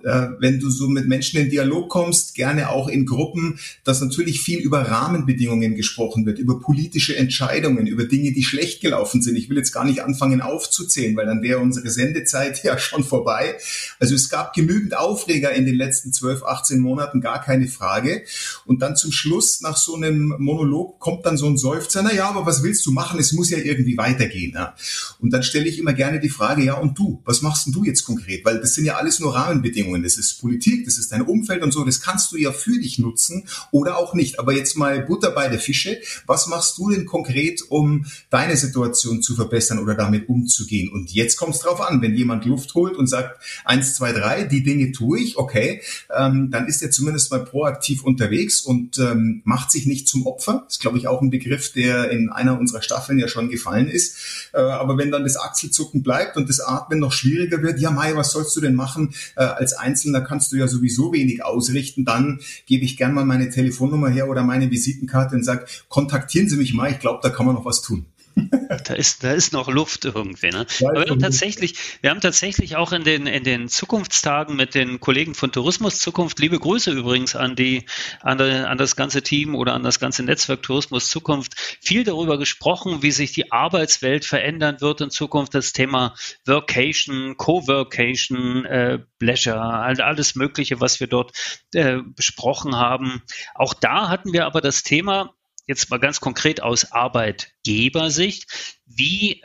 wenn 0.03 0.61
du 0.61 0.71
so 0.71 0.89
mit 0.89 1.07
Menschen 1.07 1.41
in 1.41 1.51
Dialog 1.51 1.89
kommst, 1.89 2.35
gerne 2.35 2.71
auch 2.71 2.89
in 2.89 3.07
Gruppen, 3.07 3.59
dass 3.85 4.01
natürlich 4.01 4.41
viel 4.41 4.61
über 4.61 4.83
Rahmenbedingungen 4.83 5.75
gesprochen 5.75 6.27
wird, 6.27 6.39
über 6.39 6.61
politische 6.61 7.17
Entscheidungen, 7.17 7.87
über 7.87 8.05
Dinge, 8.05 8.33
die 8.33 8.43
schlecht 8.43 8.81
gelaufen 8.81 9.23
sind. 9.23 9.37
Ich 9.37 9.49
will 9.51 9.57
jetzt 9.57 9.73
gar 9.73 9.85
nicht 9.85 10.03
anfangen 10.03 10.41
aufzuzählen, 10.41 11.17
weil 11.17 11.27
dann 11.27 11.43
wäre 11.43 11.59
unsere 11.59 11.91
Sendezeit 11.91 12.63
ja 12.65 12.79
schon 12.79 13.05
vorbei. 13.05 13.57
Also 13.99 14.15
es 14.15 14.29
gab 14.29 14.55
genügend 14.55 14.97
Aufreger 14.97 15.53
in 15.53 15.67
den 15.67 15.75
letzten 15.75 16.13
12, 16.13 16.45
18 16.45 16.81
Monaten, 16.81 17.21
gar 17.21 17.43
keine 17.43 17.69
Frage. 17.69 18.23
Und 18.65 18.83
dann 18.83 18.97
zum 18.97 19.13
Schluss, 19.13 19.61
nach 19.61 19.77
so 19.77 19.95
einem 19.95 20.35
Monolog, 20.39 20.99
kommt 20.99 21.27
dann 21.27 21.37
so 21.37 21.47
ein 21.47 21.57
Seufzer, 21.57 22.03
na 22.03 22.15
ja, 22.15 22.29
aber 22.29 22.47
was 22.47 22.63
willst 22.63 22.87
du 22.87 22.93
machen? 22.93 23.19
Es 23.21 23.33
muss 23.33 23.51
ja 23.51 23.59
irgendwie 23.59 23.97
weitergehen. 23.97 24.53
Ja? 24.55 24.75
Und 25.19 25.31
dann 25.31 25.43
stelle 25.43 25.69
ich 25.69 25.79
immer 25.79 25.93
gerne 25.93 26.21
die 26.21 26.29
Frage, 26.29 26.65
ja, 26.65 26.75
und 26.75 26.99
du, 26.99 27.21
was 27.25 27.43
machst 27.43 27.67
denn 27.67 27.73
du 27.73 27.85
jetzt 27.85 28.05
konkret? 28.05 28.45
Weil 28.45 28.61
das 28.61 28.75
sind 28.75 28.85
ja 28.85 28.97
alles 28.97 29.21
nur 29.21 29.35
Rahmenbedingungen. 29.35 29.90
Rahmenbedingungen. 29.91 30.03
Das 30.03 30.17
ist 30.17 30.41
Politik, 30.41 30.85
das 30.85 30.99
ist 30.99 31.13
dein 31.13 31.23
Umfeld 31.23 31.63
und 31.63 31.73
so. 31.73 31.85
Das 31.85 32.01
kannst 32.01 32.33
du 32.33 32.37
ja 32.37 32.53
für 32.53 32.79
dich 32.79 32.99
nutzen 32.99 33.47
oder 33.71 33.99
auch 33.99 34.15
nicht. 34.15 34.39
Aber 34.39 34.53
jetzt 34.53 34.77
mal 34.77 35.01
Butter 35.03 35.31
bei 35.31 35.49
der 35.49 35.59
Fische. 35.59 36.01
Was 36.27 36.47
machst 36.47 36.79
du 36.79 36.91
denn 36.91 37.07
konkret, 37.07 37.63
um 37.69 38.07
deine 38.31 38.57
Situation 38.57 39.23
zu 39.23 39.35
verbessern 39.35 39.79
oder 39.79 39.95
damit 39.95 40.29
umzugehen? 40.29 40.91
Und 40.93 41.13
jetzt 41.13 41.37
kommt 41.37 41.55
es 41.55 41.61
drauf 41.61 41.81
an, 41.81 42.03
wenn 42.03 42.15
jemand 42.15 42.45
Luft 42.45 42.75
holt 42.75 42.97
und 42.97 43.07
sagt, 43.07 43.41
eins, 43.65 43.95
zwei, 43.95 44.13
drei, 44.13 44.45
die 44.45 44.63
Dinge 44.63 44.93
tue 44.93 45.21
ich, 45.21 45.37
okay, 45.37 45.83
ähm, 46.17 46.51
dann 46.51 46.67
ist 46.67 46.83
er 46.83 46.91
zumindest 46.91 47.31
mal 47.31 47.45
proaktiv 47.45 48.05
unterwegs 48.05 48.61
und 48.61 48.99
ähm, 48.99 49.43
macht 49.45 49.71
sich 49.71 49.87
nicht 49.87 50.09
zum 50.09 50.27
Opfer. 50.27 50.63
Das 50.67 50.77
ist, 50.77 50.81
glaube 50.81 50.99
ich, 50.99 51.09
auch 51.09 51.21
ein 51.21 51.31
Begriff, 51.31 51.73
der 51.73 52.11
in 52.11 52.31
einer 52.31 52.59
unserer 52.59 52.83
Staffeln 52.83 53.19
ja 53.19 53.29
schon 53.29 53.51
gefallen 53.51 53.89
ist. 53.89 54.51
Äh, 54.53 54.61
aber 54.61 54.97
wenn 54.99 55.11
dann 55.11 55.25
das 55.25 55.37
Achselzucken 55.37 56.03
bleibt 56.03 56.37
und 56.37 56.49
das 56.49 56.61
Atmen 56.61 56.99
noch 56.99 57.13
schwieriger 57.13 57.63
wird, 57.63 57.81
ja 57.81 57.91
Mai, 57.91 58.15
was 58.17 58.33
sollst 58.33 58.57
du 58.57 58.61
denn 58.61 58.75
machen? 58.75 59.15
Äh, 59.37 59.43
als 59.43 59.75
Einzelner 59.81 60.21
kannst 60.21 60.53
du 60.53 60.57
ja 60.57 60.69
sowieso 60.69 61.13
wenig 61.13 61.45
ausrichten. 61.45 62.05
Dann 62.05 62.41
gebe 62.67 62.85
ich 62.85 62.97
gern 62.97 63.15
mal 63.15 63.25
meine 63.25 63.51
Telefonnummer 63.51 64.09
her 64.09 64.29
oder 64.29 64.43
meine 64.43 64.71
Visitenkarte 64.71 65.35
und 65.35 65.45
sage, 65.45 65.67
kontaktieren 65.89 66.49
Sie 66.49 66.57
mich 66.57 66.75
mal, 66.75 66.91
ich 66.91 67.01
glaube, 67.01 67.21
da 67.23 67.31
kann 67.31 67.47
man 67.47 67.55
noch 67.55 67.65
was 67.65 67.83
tun. 67.83 68.07
da 68.85 68.95
ist, 68.95 69.25
da 69.25 69.33
ist 69.33 69.53
noch 69.53 69.69
Luft 69.69 70.05
irgendwie. 70.05 70.51
Ne? 70.51 70.67
Aber 70.83 71.05
wir 71.05 71.11
haben 71.11 71.19
tatsächlich, 71.19 71.75
wir 72.01 72.11
haben 72.11 72.21
tatsächlich 72.21 72.77
auch 72.77 72.93
in 72.93 73.05
den, 73.05 73.27
in 73.27 73.45
den 73.45 73.69
Zukunftstagen 73.69 74.57
mit 74.57 74.75
den 74.75 75.01
Kollegen 75.01 75.35
von 75.35 75.53
Tourismus 75.53 75.99
Zukunft, 75.99 76.39
liebe 76.39 76.59
Grüße 76.59 76.91
übrigens 76.91 77.37
an 77.37 77.57
die, 77.57 77.87
an, 78.21 78.41
an 78.41 78.79
das 78.79 78.97
ganze 78.97 79.23
Team 79.23 79.55
oder 79.55 79.75
an 79.75 79.83
das 79.83 80.01
ganze 80.01 80.23
Netzwerk 80.23 80.63
Tourismus 80.63 81.09
Zukunft, 81.09 81.79
viel 81.81 82.05
darüber 82.05 82.39
gesprochen, 82.39 83.03
wie 83.03 83.11
sich 83.11 83.33
die 83.33 83.53
Arbeitswelt 83.53 84.25
verändern 84.25 84.81
wird 84.81 85.01
in 85.01 85.11
Zukunft. 85.11 85.55
Das 85.55 85.73
Thema 85.73 86.15
Workation, 86.47 87.37
Co-Workation, 87.37 88.65
äh, 88.65 88.99
Leisure, 89.21 89.61
halt 89.61 90.01
alles 90.01 90.35
Mögliche, 90.35 90.81
was 90.81 91.01
wir 91.01 91.07
dort 91.07 91.33
äh, 91.75 91.99
besprochen 92.03 92.77
haben. 92.77 93.23
Auch 93.55 93.75
da 93.75 94.09
hatten 94.09 94.33
wir 94.33 94.47
aber 94.47 94.61
das 94.61 94.83
Thema, 94.83 95.35
jetzt 95.67 95.91
mal 95.91 95.99
ganz 95.99 96.21
konkret 96.21 96.63
aus 96.63 96.93
Arbeitgebersicht, 96.93 98.81
wie 98.87 99.43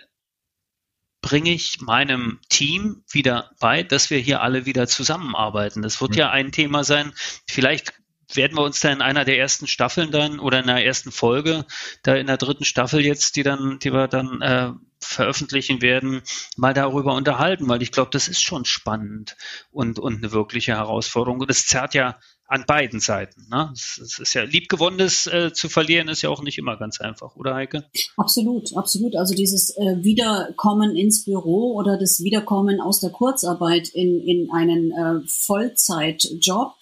bringe 1.21 1.51
ich 1.51 1.81
meinem 1.81 2.39
Team 2.49 3.03
wieder 3.09 3.51
bei, 3.59 3.81
dass 3.81 4.11
wir 4.11 4.19
hier 4.19 4.41
alle 4.41 4.67
wieder 4.67 4.87
zusammenarbeiten. 4.87 5.81
Das 5.81 5.99
wird 5.99 6.15
ja 6.15 6.29
ein 6.29 6.51
Thema 6.51 6.83
sein. 6.83 7.13
Vielleicht 7.49 7.93
werden 8.33 8.57
wir 8.57 8.63
uns 8.63 8.79
da 8.79 8.91
in 8.91 9.01
einer 9.01 9.25
der 9.25 9.37
ersten 9.37 9.67
Staffeln 9.67 10.11
dann 10.11 10.39
oder 10.39 10.59
in 10.59 10.67
der 10.67 10.85
ersten 10.85 11.11
Folge, 11.11 11.65
da 12.03 12.15
in 12.15 12.27
der 12.27 12.37
dritten 12.37 12.65
Staffel 12.65 13.03
jetzt, 13.03 13.35
die 13.35 13.43
dann, 13.43 13.79
die 13.79 13.91
wir 13.91 14.07
dann 14.07 14.41
äh, 14.41 14.71
veröffentlichen 14.99 15.81
werden, 15.81 16.21
mal 16.57 16.73
darüber 16.73 17.13
unterhalten, 17.13 17.67
weil 17.67 17.81
ich 17.81 17.91
glaube, 17.91 18.09
das 18.11 18.27
ist 18.27 18.41
schon 18.41 18.65
spannend 18.65 19.35
und, 19.71 19.99
und 19.99 20.17
eine 20.17 20.31
wirkliche 20.31 20.73
Herausforderung. 20.73 21.39
Und 21.39 21.49
es 21.49 21.65
zerrt 21.65 21.93
ja 21.93 22.19
an 22.47 22.65
beiden 22.67 22.99
Seiten. 22.99 23.47
Ne? 23.49 23.71
Es, 23.73 23.97
es 23.97 24.19
ist 24.19 24.33
ja 24.33 24.43
liebgewonnenes 24.43 25.27
äh, 25.27 25.51
zu 25.53 25.67
verlieren, 25.69 26.07
ist 26.09 26.21
ja 26.21 26.29
auch 26.29 26.43
nicht 26.43 26.57
immer 26.57 26.77
ganz 26.77 27.01
einfach, 27.01 27.35
oder 27.35 27.55
Heike? 27.55 27.85
Absolut, 28.17 28.75
absolut. 28.75 29.15
Also 29.15 29.33
dieses 29.33 29.75
äh, 29.77 30.03
Wiederkommen 30.03 30.95
ins 30.95 31.25
Büro 31.25 31.73
oder 31.73 31.97
das 31.97 32.21
Wiederkommen 32.23 32.81
aus 32.81 32.99
der 32.99 33.09
Kurzarbeit 33.09 33.89
in, 33.89 34.21
in 34.21 34.51
einen 34.51 34.91
äh, 34.91 35.27
Vollzeitjob 35.27 36.75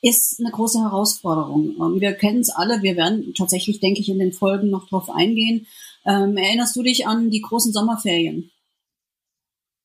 ist 0.00 0.40
eine 0.40 0.50
große 0.50 0.80
Herausforderung. 0.80 1.76
Ähm, 1.78 2.00
wir 2.00 2.12
kennen 2.14 2.40
es 2.40 2.50
alle, 2.50 2.82
wir 2.82 2.96
werden 2.96 3.34
tatsächlich, 3.34 3.80
denke 3.80 4.00
ich, 4.00 4.08
in 4.08 4.18
den 4.18 4.32
Folgen 4.32 4.70
noch 4.70 4.88
drauf 4.88 5.10
eingehen. 5.10 5.66
Ähm, 6.04 6.36
erinnerst 6.36 6.74
du 6.74 6.82
dich 6.82 7.06
an 7.06 7.30
die 7.30 7.42
großen 7.42 7.72
Sommerferien? 7.72 8.50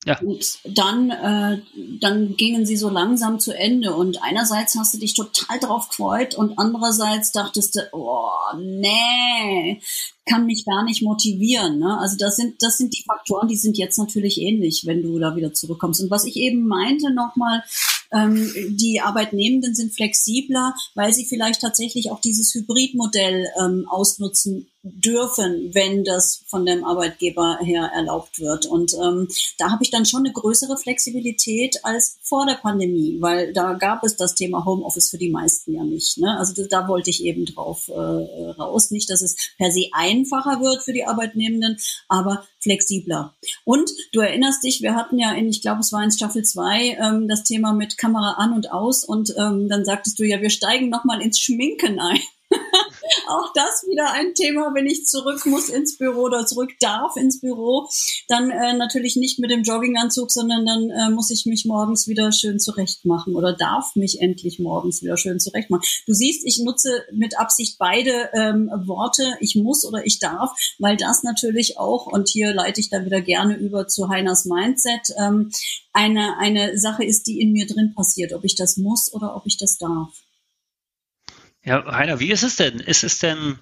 Ja. 0.08 0.18
Und 0.22 0.60
dann, 0.64 1.10
äh, 1.10 1.62
dann 2.00 2.38
gingen 2.38 2.66
sie 2.66 2.78
so 2.78 2.90
langsam 2.90 3.42
zu 3.42 3.52
Ende. 3.52 3.94
Und 3.94 4.24
einerseits 4.24 4.78
hast 4.78 4.94
du 4.94 5.00
dich 5.00 5.16
total 5.16 5.60
drauf 5.60 5.90
gefreut 5.90 6.34
und 6.34 6.58
andererseits 6.58 7.34
dachtest 7.34 7.76
du, 7.76 7.82
oh, 7.92 8.30
nee, 8.58 9.82
kann 10.28 10.46
mich 10.46 10.66
gar 10.66 10.84
nicht 10.84 11.02
motivieren. 11.02 11.80
Ne? 11.80 11.98
Also 12.00 12.18
das 12.18 12.36
sind, 12.36 12.62
das 12.62 12.78
sind 12.78 12.94
die 12.94 13.04
Faktoren, 13.04 13.48
die 13.48 13.58
sind 13.58 13.78
jetzt 13.78 13.98
natürlich 13.98 14.40
ähnlich, 14.40 14.84
wenn 14.86 15.02
du 15.02 15.18
da 15.20 15.36
wieder 15.36 15.54
zurückkommst. 15.54 16.02
Und 16.02 16.12
was 16.12 16.26
ich 16.26 16.36
eben 16.36 16.68
meinte 16.68 17.14
nochmal, 17.14 17.64
ähm, 18.12 18.52
die 18.70 19.02
Arbeitnehmenden 19.02 19.76
sind 19.76 19.94
flexibler, 19.94 20.74
weil 20.96 21.14
sie 21.14 21.26
vielleicht 21.26 21.62
tatsächlich 21.62 22.12
auch 22.12 22.22
dieses 22.22 22.54
Hybridmodell 22.54 23.48
ähm, 23.60 23.86
ausnutzen 23.90 24.68
dürfen, 24.84 25.74
wenn 25.74 26.04
das 26.04 26.44
von 26.48 26.66
dem 26.66 26.86
Arbeitgeber 26.86 27.60
her 27.62 27.92
erlaubt 27.94 28.40
wird. 28.40 28.66
Und 28.66 28.94
ähm, 28.94 29.28
da 29.58 29.72
habe 29.72 29.84
ich 29.84 29.92
dann 29.92 30.06
schon 30.06 30.22
eine 30.22 30.32
größere 30.32 30.78
Flexibilität 30.78 31.84
als 31.84 32.20
vor 32.22 32.46
der 32.46 32.56
Pandemie, 32.56 33.18
weil 33.20 33.54
da 33.54 33.74
gab 33.74 34.04
es 34.04 34.16
das 34.16 34.36
Thema 34.36 34.66
Homeoffice 34.66 35.10
für 35.10 35.18
die 35.18 35.30
meisten 35.30 35.74
ja 35.74 35.84
nicht. 35.84 36.18
Ne? 36.18 36.38
Also 36.38 36.54
da, 36.54 36.68
da 36.70 36.88
wollte 36.88 37.10
ich 37.10 37.24
eben 37.24 37.46
drauf 37.46 37.90
äh, 37.90 37.92
raus. 37.94 38.92
Nicht, 38.92 39.10
dass 39.10 39.22
es 39.22 39.36
per 39.58 39.72
se 39.72 39.88
einfacher 40.18 40.62
wird 40.62 40.84
für 40.84 40.94
die 40.94 41.06
Arbeitnehmenden, 41.06 41.78
aber 42.08 42.46
flexibler. 42.60 43.36
Und 43.66 43.90
du 44.14 44.20
erinnerst 44.20 44.64
dich, 44.64 44.82
wir 44.82 44.96
hatten 44.96 45.18
ja 45.18 45.34
in, 45.34 45.48
ich 45.50 45.62
glaube, 45.62 45.82
es 45.82 45.92
war 45.92 46.04
in 46.04 46.12
Staffel 46.12 46.44
2 46.44 46.98
ähm, 47.00 47.28
das 47.28 47.44
Thema 47.44 47.74
mit 47.74 47.98
Kamera 47.98 48.34
an 48.38 48.54
und 48.54 48.72
aus 48.72 49.04
und 49.04 49.34
ähm, 49.38 49.70
dann 49.70 49.86
sagtest 49.86 50.20
du 50.20 50.24
ja, 50.24 50.42
wir 50.42 50.50
steigen 50.50 50.90
nochmal 50.90 51.22
ins 51.22 51.40
Schminken 51.40 52.00
ein. 52.00 52.20
auch 53.28 53.52
das 53.54 53.86
wieder 53.88 54.12
ein 54.14 54.34
Thema, 54.34 54.72
wenn 54.74 54.86
ich 54.86 55.06
zurück 55.06 55.46
muss 55.46 55.70
ins 55.70 55.98
Büro 55.98 56.24
oder 56.24 56.46
zurück 56.46 56.72
darf 56.80 57.16
ins 57.16 57.40
Büro, 57.42 57.88
dann 58.28 58.50
äh, 58.50 58.74
natürlich 58.74 59.16
nicht 59.16 59.40
mit 59.40 59.52
dem 59.52 59.64
Jogginganzug, 59.64 60.32
sondern 60.32 60.66
dann 60.66 60.90
äh, 60.90 61.10
muss 61.10 61.30
ich 61.30 61.46
mich 61.46 61.66
morgens 61.66 62.08
wieder 62.08 62.32
schön 62.32 62.60
zurechtmachen 62.60 63.36
oder 63.36 63.54
darf 63.54 63.96
mich 63.96 64.22
endlich 64.22 64.60
morgens 64.60 65.02
wieder 65.02 65.18
schön 65.18 65.40
zurechtmachen. 65.40 65.84
Du 66.06 66.14
siehst, 66.14 66.46
ich 66.46 66.60
nutze 66.60 67.04
mit 67.12 67.40
Absicht 67.40 67.78
beide 67.78 68.30
ähm, 68.34 68.70
Worte, 68.86 69.38
ich 69.40 69.56
muss 69.56 69.86
oder 69.86 70.06
ich 70.06 70.20
darf, 70.20 70.52
weil 70.80 70.98
das 70.98 71.24
natürlich 71.24 71.78
auch, 71.78 72.08
und 72.08 72.30
hier 72.30 72.54
leite 72.54 72.82
ich 72.82 72.90
dann 72.90 73.06
wieder 73.06 73.22
gerne 73.22 73.56
über 73.56 73.88
zu 73.88 74.10
Heiners 74.10 74.46
Mindset, 74.46 75.14
ähm, 75.18 75.52
eine, 75.94 76.38
eine 76.38 76.78
Sache 76.78 77.04
ist, 77.04 77.28
die 77.28 77.42
in 77.42 77.52
mir 77.52 77.66
drin 77.66 77.94
passiert, 77.96 78.34
ob 78.34 78.44
ich 78.44 78.56
das 78.56 78.78
muss 78.78 79.12
oder 79.14 79.36
ob 79.36 79.46
ich 79.46 79.58
das 79.58 79.78
darf. 79.78 80.27
Ja, 81.68 81.86
Heiner, 81.92 82.22
wie 82.22 82.32
ist 82.32 82.44
es 82.44 82.56
denn? 82.56 82.80
Ist 82.80 83.04
es 83.04 83.20
denn 83.20 83.60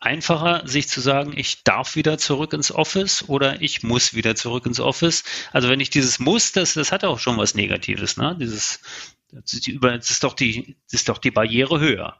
einfacher, 0.00 0.66
sich 0.66 0.88
zu 0.88 1.02
sagen, 1.02 1.36
ich 1.36 1.62
darf 1.62 1.94
wieder 1.94 2.16
zurück 2.16 2.54
ins 2.54 2.72
Office 2.72 3.28
oder 3.28 3.60
ich 3.60 3.82
muss 3.82 4.14
wieder 4.14 4.34
zurück 4.34 4.64
ins 4.64 4.80
Office? 4.80 5.24
Also 5.52 5.68
wenn 5.68 5.78
ich 5.80 5.90
dieses 5.90 6.20
muss, 6.20 6.52
das, 6.52 6.72
das 6.72 6.90
hat 6.90 7.04
auch 7.04 7.18
schon 7.18 7.36
was 7.36 7.54
Negatives, 7.54 8.16
ne? 8.16 8.34
Dieses, 8.40 8.80
das 9.30 9.52
ist 9.52 10.24
doch 10.24 10.32
die, 10.32 10.78
das 10.86 11.00
ist 11.00 11.10
doch 11.10 11.18
die 11.18 11.30
Barriere 11.30 11.80
höher. 11.80 12.18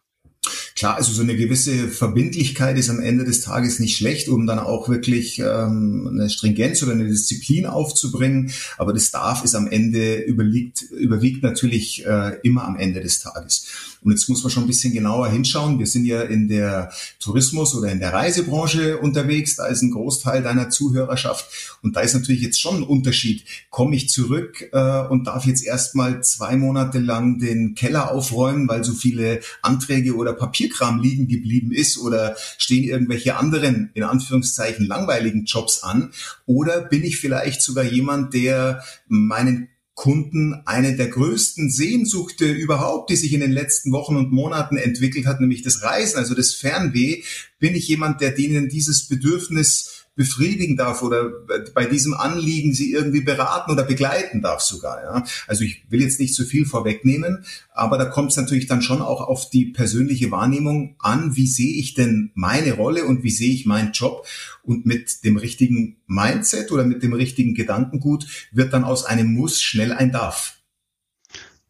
Klar, 0.79 0.95
also 0.95 1.13
so 1.13 1.23
eine 1.23 1.35
gewisse 1.35 1.89
Verbindlichkeit 1.89 2.79
ist 2.79 2.89
am 2.89 3.01
Ende 3.01 3.25
des 3.25 3.41
Tages 3.41 3.81
nicht 3.81 3.97
schlecht, 3.97 4.29
um 4.29 4.47
dann 4.47 4.61
auch 4.61 4.89
wirklich 4.89 5.41
ähm, 5.41 6.09
eine 6.09 6.31
Stringenz 6.31 6.85
oder 6.85 6.93
eine 6.93 7.09
Disziplin 7.09 7.67
aufzubringen. 7.67 8.53
Aber 8.77 8.93
das 8.93 9.11
darf 9.11 9.43
ist 9.43 9.57
am 9.57 9.67
Ende 9.67 10.23
überliegt, 10.23 10.83
überwiegt 10.83 11.43
natürlich 11.43 12.07
äh, 12.07 12.39
immer 12.45 12.65
am 12.65 12.77
Ende 12.77 13.01
des 13.01 13.19
Tages. 13.19 13.67
Und 14.03 14.13
jetzt 14.13 14.29
muss 14.29 14.43
man 14.45 14.51
schon 14.51 14.65
ein 14.65 14.69
bisschen 14.69 14.93
genauer 14.93 15.29
hinschauen. 15.29 15.79
Wir 15.79 15.87
sind 15.87 16.05
ja 16.05 16.23
in 16.23 16.47
der 16.47 16.93
Tourismus- 17.19 17.75
oder 17.75 17.91
in 17.91 17.99
der 17.99 18.13
Reisebranche 18.13 18.99
unterwegs. 18.99 19.57
Da 19.57 19.67
ist 19.67 19.83
ein 19.83 19.91
Großteil 19.91 20.43
deiner 20.43 20.71
Zuhörerschaft. 20.71 21.79
Und 21.83 21.97
da 21.97 22.01
ist 22.03 22.15
natürlich 22.15 22.43
jetzt 22.43 22.61
schon 22.61 22.77
ein 22.77 22.83
Unterschied. 22.85 23.45
Komme 23.71 23.97
ich 23.97 24.09
zurück 24.09 24.69
äh, 24.73 25.01
und 25.09 25.27
darf 25.27 25.47
jetzt 25.47 25.65
erstmal 25.65 26.23
zwei 26.23 26.57
Monate 26.57 27.01
lang 27.01 27.41
den 27.41 27.75
Keller 27.75 28.13
aufräumen, 28.13 28.69
weil 28.69 28.85
so 28.85 28.93
viele 28.93 29.41
Anträge 29.63 30.15
oder 30.15 30.33
Papierkram 30.69 31.01
liegen 31.01 31.29
geblieben 31.29 31.73
ist 31.73 31.99
oder 31.99 32.37
stehen 32.59 32.85
irgendwelche 32.85 33.37
anderen, 33.37 33.91
in 33.95 34.03
Anführungszeichen, 34.03 34.87
langweiligen 34.87 35.45
Jobs 35.45 35.83
an? 35.83 36.13
Oder 36.47 36.83
bin 36.83 37.05
ich 37.05 37.19
vielleicht 37.19 37.63
sogar 37.63 37.85
jemand, 37.85 38.35
der 38.35 38.83
meinen 39.09 39.69
Kunden 39.95 40.63
eine 40.65 40.97
der 40.97 41.09
größten 41.09 41.71
Sehnsuchte 41.71 42.53
überhaupt, 42.53 43.11
die 43.11 43.17
sich 43.17 43.33
in 43.33 43.41
den 43.41 43.51
letzten 43.51 43.91
Wochen 43.91 44.17
und 44.17 44.31
Monaten 44.31 44.77
entwickelt 44.77 45.27
hat, 45.27 45.41
nämlich 45.41 45.63
das 45.63 45.83
Reisen, 45.83 46.19
also 46.19 46.35
das 46.35 46.55
Fernweh, 46.55 47.25
bin 47.59 47.75
ich 47.75 47.89
jemand, 47.89 48.21
der 48.21 48.31
denen 48.31 48.69
dieses 48.69 49.09
Bedürfnis 49.09 49.98
befriedigen 50.19 50.77
darf 50.77 51.03
oder 51.03 51.31
bei 51.75 51.87
diesem 51.87 52.13
Anliegen 52.13 52.75
sie 52.75 52.93
irgendwie 52.93 53.21
beraten 53.21 53.71
oder 53.71 53.85
begleiten 53.85 54.43
darf 54.43 54.61
sogar. 54.61 55.01
Ja. 55.01 55.25
Also 55.47 55.63
ich 55.63 55.85
will 55.91 56.03
jetzt 56.03 56.19
nicht 56.19 56.35
zu 56.35 56.45
viel 56.45 56.67
vorwegnehmen, 56.67 57.45
aber 57.73 57.99
da 57.99 58.05
kommt 58.05 58.33
es 58.33 58.37
natürlich 58.37 58.67
dann 58.67 58.83
schon 58.83 59.01
auch 59.01 59.21
auf 59.21 59.49
die 59.49 59.67
persönliche 59.67 60.33
Wahrnehmung 60.33 60.97
an, 60.99 61.37
wie 61.37 61.47
sehe 61.47 61.73
ich 61.73 61.95
denn 61.95 62.33
meine 62.35 62.73
Rolle 62.73 63.05
und 63.05 63.23
wie 63.23 63.31
sehe 63.31 63.55
ich 63.55 63.65
meinen 63.65 63.93
Job 63.93 64.27
und 64.65 64.87
mit 64.87 65.23
dem 65.25 65.37
richtigen 65.37 65.99
Mindset 66.09 66.73
oder 66.73 66.85
mit 66.85 67.05
dem 67.05 67.13
richtigen 67.13 67.55
Gedankengut 67.55 68.27
wird 68.51 68.73
dann 68.73 68.83
aus 68.83 69.05
einem 69.05 69.33
Muss 69.33 69.63
schnell 69.63 69.93
ein 69.93 70.11
Darf. 70.11 70.57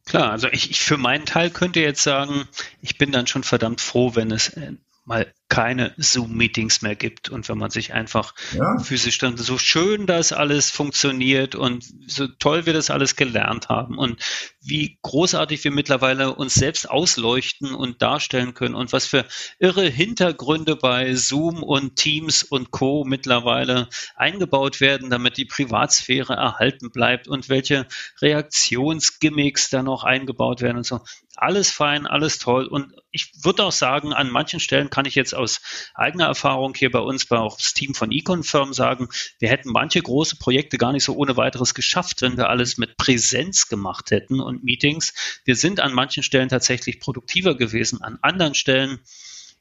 Klar, 0.06 0.30
also 0.30 0.48
ich, 0.48 0.70
ich 0.70 0.80
für 0.80 0.96
meinen 0.96 1.26
Teil 1.26 1.50
könnte 1.50 1.80
jetzt 1.80 2.02
sagen, 2.02 2.48
ich 2.80 2.96
bin 2.96 3.12
dann 3.12 3.26
schon 3.26 3.44
verdammt 3.44 3.82
froh, 3.82 4.14
wenn 4.14 4.30
es 4.30 4.48
äh, 4.48 4.72
mal 5.04 5.30
keine 5.48 5.94
Zoom-Meetings 5.96 6.82
mehr 6.82 6.94
gibt. 6.94 7.30
Und 7.30 7.48
wenn 7.48 7.58
man 7.58 7.70
sich 7.70 7.94
einfach 7.94 8.34
ja. 8.52 8.78
physisch 8.78 9.18
dann 9.18 9.36
so 9.36 9.56
schön 9.58 10.06
das 10.06 10.32
alles 10.32 10.70
funktioniert 10.70 11.54
und 11.54 11.84
so 12.06 12.26
toll 12.26 12.66
wir 12.66 12.74
das 12.74 12.90
alles 12.90 13.16
gelernt 13.16 13.68
haben 13.68 13.96
und 13.96 14.20
wie 14.60 14.98
großartig 15.02 15.64
wir 15.64 15.70
mittlerweile 15.70 16.34
uns 16.34 16.54
selbst 16.54 16.90
ausleuchten 16.90 17.74
und 17.74 18.02
darstellen 18.02 18.52
können 18.52 18.74
und 18.74 18.92
was 18.92 19.06
für 19.06 19.24
irre 19.58 19.88
Hintergründe 19.88 20.76
bei 20.76 21.14
Zoom 21.14 21.62
und 21.62 21.96
Teams 21.96 22.42
und 22.42 22.70
Co. 22.70 23.04
mittlerweile 23.04 23.88
eingebaut 24.16 24.80
werden, 24.80 25.08
damit 25.08 25.38
die 25.38 25.46
Privatsphäre 25.46 26.34
erhalten 26.34 26.90
bleibt 26.90 27.26
und 27.26 27.48
welche 27.48 27.86
Reaktionsgimmicks 28.20 29.70
da 29.70 29.82
noch 29.82 30.04
eingebaut 30.04 30.60
werden 30.60 30.78
und 30.78 30.86
so 30.86 31.00
alles 31.42 31.70
fein, 31.70 32.06
alles 32.06 32.38
toll. 32.38 32.66
Und 32.66 32.92
ich 33.10 33.32
würde 33.42 33.64
auch 33.64 33.72
sagen, 33.72 34.12
an 34.12 34.30
manchen 34.30 34.60
Stellen 34.60 34.90
kann 34.90 35.06
ich 35.06 35.14
jetzt 35.14 35.34
aus 35.34 35.60
eigener 35.94 36.26
Erfahrung 36.26 36.74
hier 36.74 36.90
bei 36.90 36.98
uns, 36.98 37.26
bei 37.26 37.38
auch 37.38 37.56
das 37.56 37.74
Team 37.74 37.94
von 37.94 38.12
Econfirm 38.12 38.72
sagen, 38.72 39.08
wir 39.38 39.48
hätten 39.48 39.70
manche 39.70 40.02
große 40.02 40.36
Projekte 40.36 40.78
gar 40.78 40.92
nicht 40.92 41.04
so 41.04 41.14
ohne 41.14 41.36
weiteres 41.36 41.74
geschafft, 41.74 42.22
wenn 42.22 42.36
wir 42.36 42.48
alles 42.48 42.78
mit 42.78 42.96
Präsenz 42.96 43.68
gemacht 43.68 44.10
hätten 44.10 44.40
und 44.40 44.64
Meetings. 44.64 45.40
Wir 45.44 45.56
sind 45.56 45.80
an 45.80 45.92
manchen 45.92 46.22
Stellen 46.22 46.48
tatsächlich 46.48 47.00
produktiver 47.00 47.56
gewesen, 47.56 48.02
an 48.02 48.18
anderen 48.22 48.54
Stellen 48.54 48.98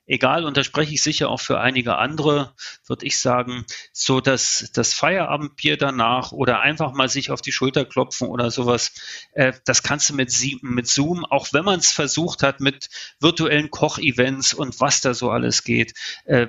egal, 0.08 0.46
und 0.46 0.58
da 0.58 0.64
spreche 0.64 0.94
ich 0.94 1.02
sicher 1.02 1.30
auch 1.30 1.42
für 1.42 1.60
einige 1.60 1.98
andere, 1.98 2.54
würde 2.88 3.06
ich 3.06 3.20
sagen, 3.20 3.66
so 3.92 4.22
dass 4.22 4.72
das 4.74 4.94
Feierabendbier 4.94 5.78
danach 5.78 6.32
oder 6.32 6.62
einfach 6.62 6.94
mal 6.94 7.10
sich 7.10 7.30
auf 7.30 7.42
die 7.42 7.52
Schulter 7.52 7.86
klopfen 7.86 8.30
oder 8.30 8.50
sowas, 8.50 8.94
äh, 9.34 9.54
das 9.66 9.84
kannst 9.84 10.10
du 10.10 10.16
mit, 10.16 10.34
mit 10.62 10.88
Zoom, 10.88 11.26
auch 11.26 11.48
wenn 11.52 11.66
man 11.66 11.80
es 11.80 11.92
versucht 11.92 12.42
hat 12.42 12.60
mit 12.62 12.90
virtuellen 13.20 13.70
Kochevents 13.70 14.54
und 14.54 14.80
was 14.80 15.02
da 15.02 15.14
so 15.14 15.30
alles 15.30 15.64
geht, 15.64 15.94
äh, 16.26 16.48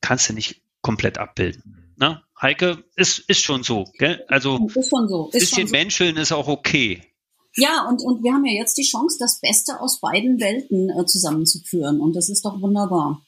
kannst 0.00 0.28
du 0.28 0.32
nicht 0.32 0.62
komplett 0.80 1.18
abbilden. 1.18 1.94
Ne? 1.96 2.22
Heike, 2.40 2.84
ist, 2.94 3.18
ist 3.18 3.42
schon 3.42 3.64
so. 3.64 3.84
Gell? 3.98 4.24
Also 4.28 4.68
ist 4.74 4.88
schon 4.88 5.08
so. 5.08 5.30
Ist 5.32 5.50
bisschen 5.50 5.66
so. 5.66 5.72
Menscheln 5.72 6.16
ist 6.16 6.32
auch 6.32 6.46
okay. 6.46 7.07
Ja, 7.56 7.88
und, 7.88 8.02
und 8.02 8.22
wir 8.22 8.32
haben 8.32 8.44
ja 8.44 8.52
jetzt 8.52 8.76
die 8.78 8.88
Chance, 8.88 9.16
das 9.18 9.40
Beste 9.40 9.80
aus 9.80 10.00
beiden 10.00 10.38
Welten 10.40 10.90
äh, 10.90 11.06
zusammenzuführen. 11.06 12.00
Und 12.00 12.14
das 12.14 12.28
ist 12.28 12.44
doch 12.44 12.60
wunderbar. 12.60 13.22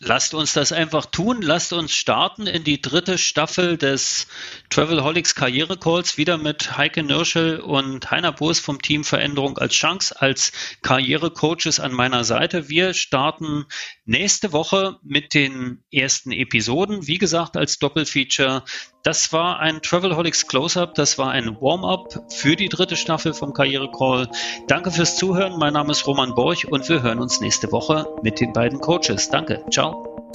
Lasst 0.00 0.34
uns 0.34 0.52
das 0.52 0.72
einfach 0.72 1.06
tun. 1.06 1.40
Lasst 1.40 1.72
uns 1.72 1.92
starten 1.92 2.48
in 2.48 2.64
die 2.64 2.82
dritte 2.82 3.16
Staffel 3.16 3.78
des 3.78 4.26
Travelholics 4.68 5.36
Karriere 5.36 5.78
Calls 5.78 6.18
wieder 6.18 6.36
mit 6.36 6.76
Heike 6.76 7.04
Nirschel 7.04 7.60
und 7.60 8.10
Heiner 8.10 8.32
Boos 8.32 8.58
vom 8.58 8.82
Team 8.82 9.04
Veränderung 9.04 9.56
als 9.56 9.72
Chance 9.72 10.20
als 10.20 10.50
Karrierecoaches 10.82 11.78
an 11.78 11.92
meiner 11.92 12.24
Seite. 12.24 12.68
Wir 12.68 12.92
starten 12.92 13.66
nächste 14.04 14.52
Woche 14.52 14.98
mit 15.04 15.32
den 15.32 15.84
ersten 15.92 16.32
Episoden. 16.32 17.06
Wie 17.06 17.18
gesagt, 17.18 17.56
als 17.56 17.78
Doppelfeature 17.78 18.64
das 19.04 19.32
war 19.34 19.60
ein 19.60 19.82
Travelholics 19.82 20.48
Close-Up, 20.48 20.94
das 20.94 21.18
war 21.18 21.30
ein 21.30 21.60
Warm-up 21.60 22.24
für 22.32 22.56
die 22.56 22.70
dritte 22.70 22.96
Staffel 22.96 23.34
vom 23.34 23.52
Karriere 23.52 23.90
Call. 23.90 24.28
Danke 24.66 24.90
fürs 24.90 25.16
Zuhören. 25.16 25.58
Mein 25.58 25.74
Name 25.74 25.92
ist 25.92 26.06
Roman 26.06 26.34
Borch 26.34 26.66
und 26.66 26.88
wir 26.88 27.02
hören 27.02 27.20
uns 27.20 27.38
nächste 27.40 27.70
Woche 27.70 28.06
mit 28.22 28.40
den 28.40 28.54
beiden 28.54 28.80
Coaches. 28.80 29.28
Danke. 29.28 29.62
Ciao. 29.70 30.26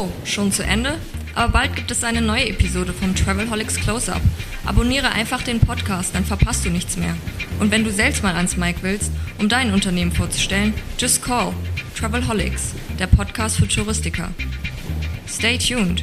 Oh, 0.00 0.08
schon 0.24 0.50
zu 0.50 0.64
Ende? 0.64 0.98
Aber 1.36 1.52
bald 1.52 1.76
gibt 1.76 1.92
es 1.92 2.02
eine 2.02 2.20
neue 2.20 2.48
Episode 2.48 2.92
vom 2.92 3.14
Travelholics 3.14 3.76
Close-Up. 3.76 4.20
Abonniere 4.66 5.10
einfach 5.10 5.42
den 5.42 5.60
Podcast, 5.60 6.16
dann 6.16 6.24
verpasst 6.24 6.64
du 6.64 6.70
nichts 6.70 6.96
mehr. 6.96 7.14
Und 7.60 7.70
wenn 7.70 7.84
du 7.84 7.92
selbst 7.92 8.24
mal 8.24 8.34
ans 8.34 8.56
Mic 8.56 8.78
willst, 8.82 9.12
um 9.38 9.48
dein 9.48 9.72
Unternehmen 9.72 10.10
vorzustellen, 10.10 10.74
just 10.98 11.22
call 11.22 11.52
Travelholics, 11.96 12.74
der 12.98 13.06
Podcast 13.06 13.58
für 13.58 13.68
Touristiker. 13.68 14.30
Stay 15.28 15.56
tuned. 15.56 16.02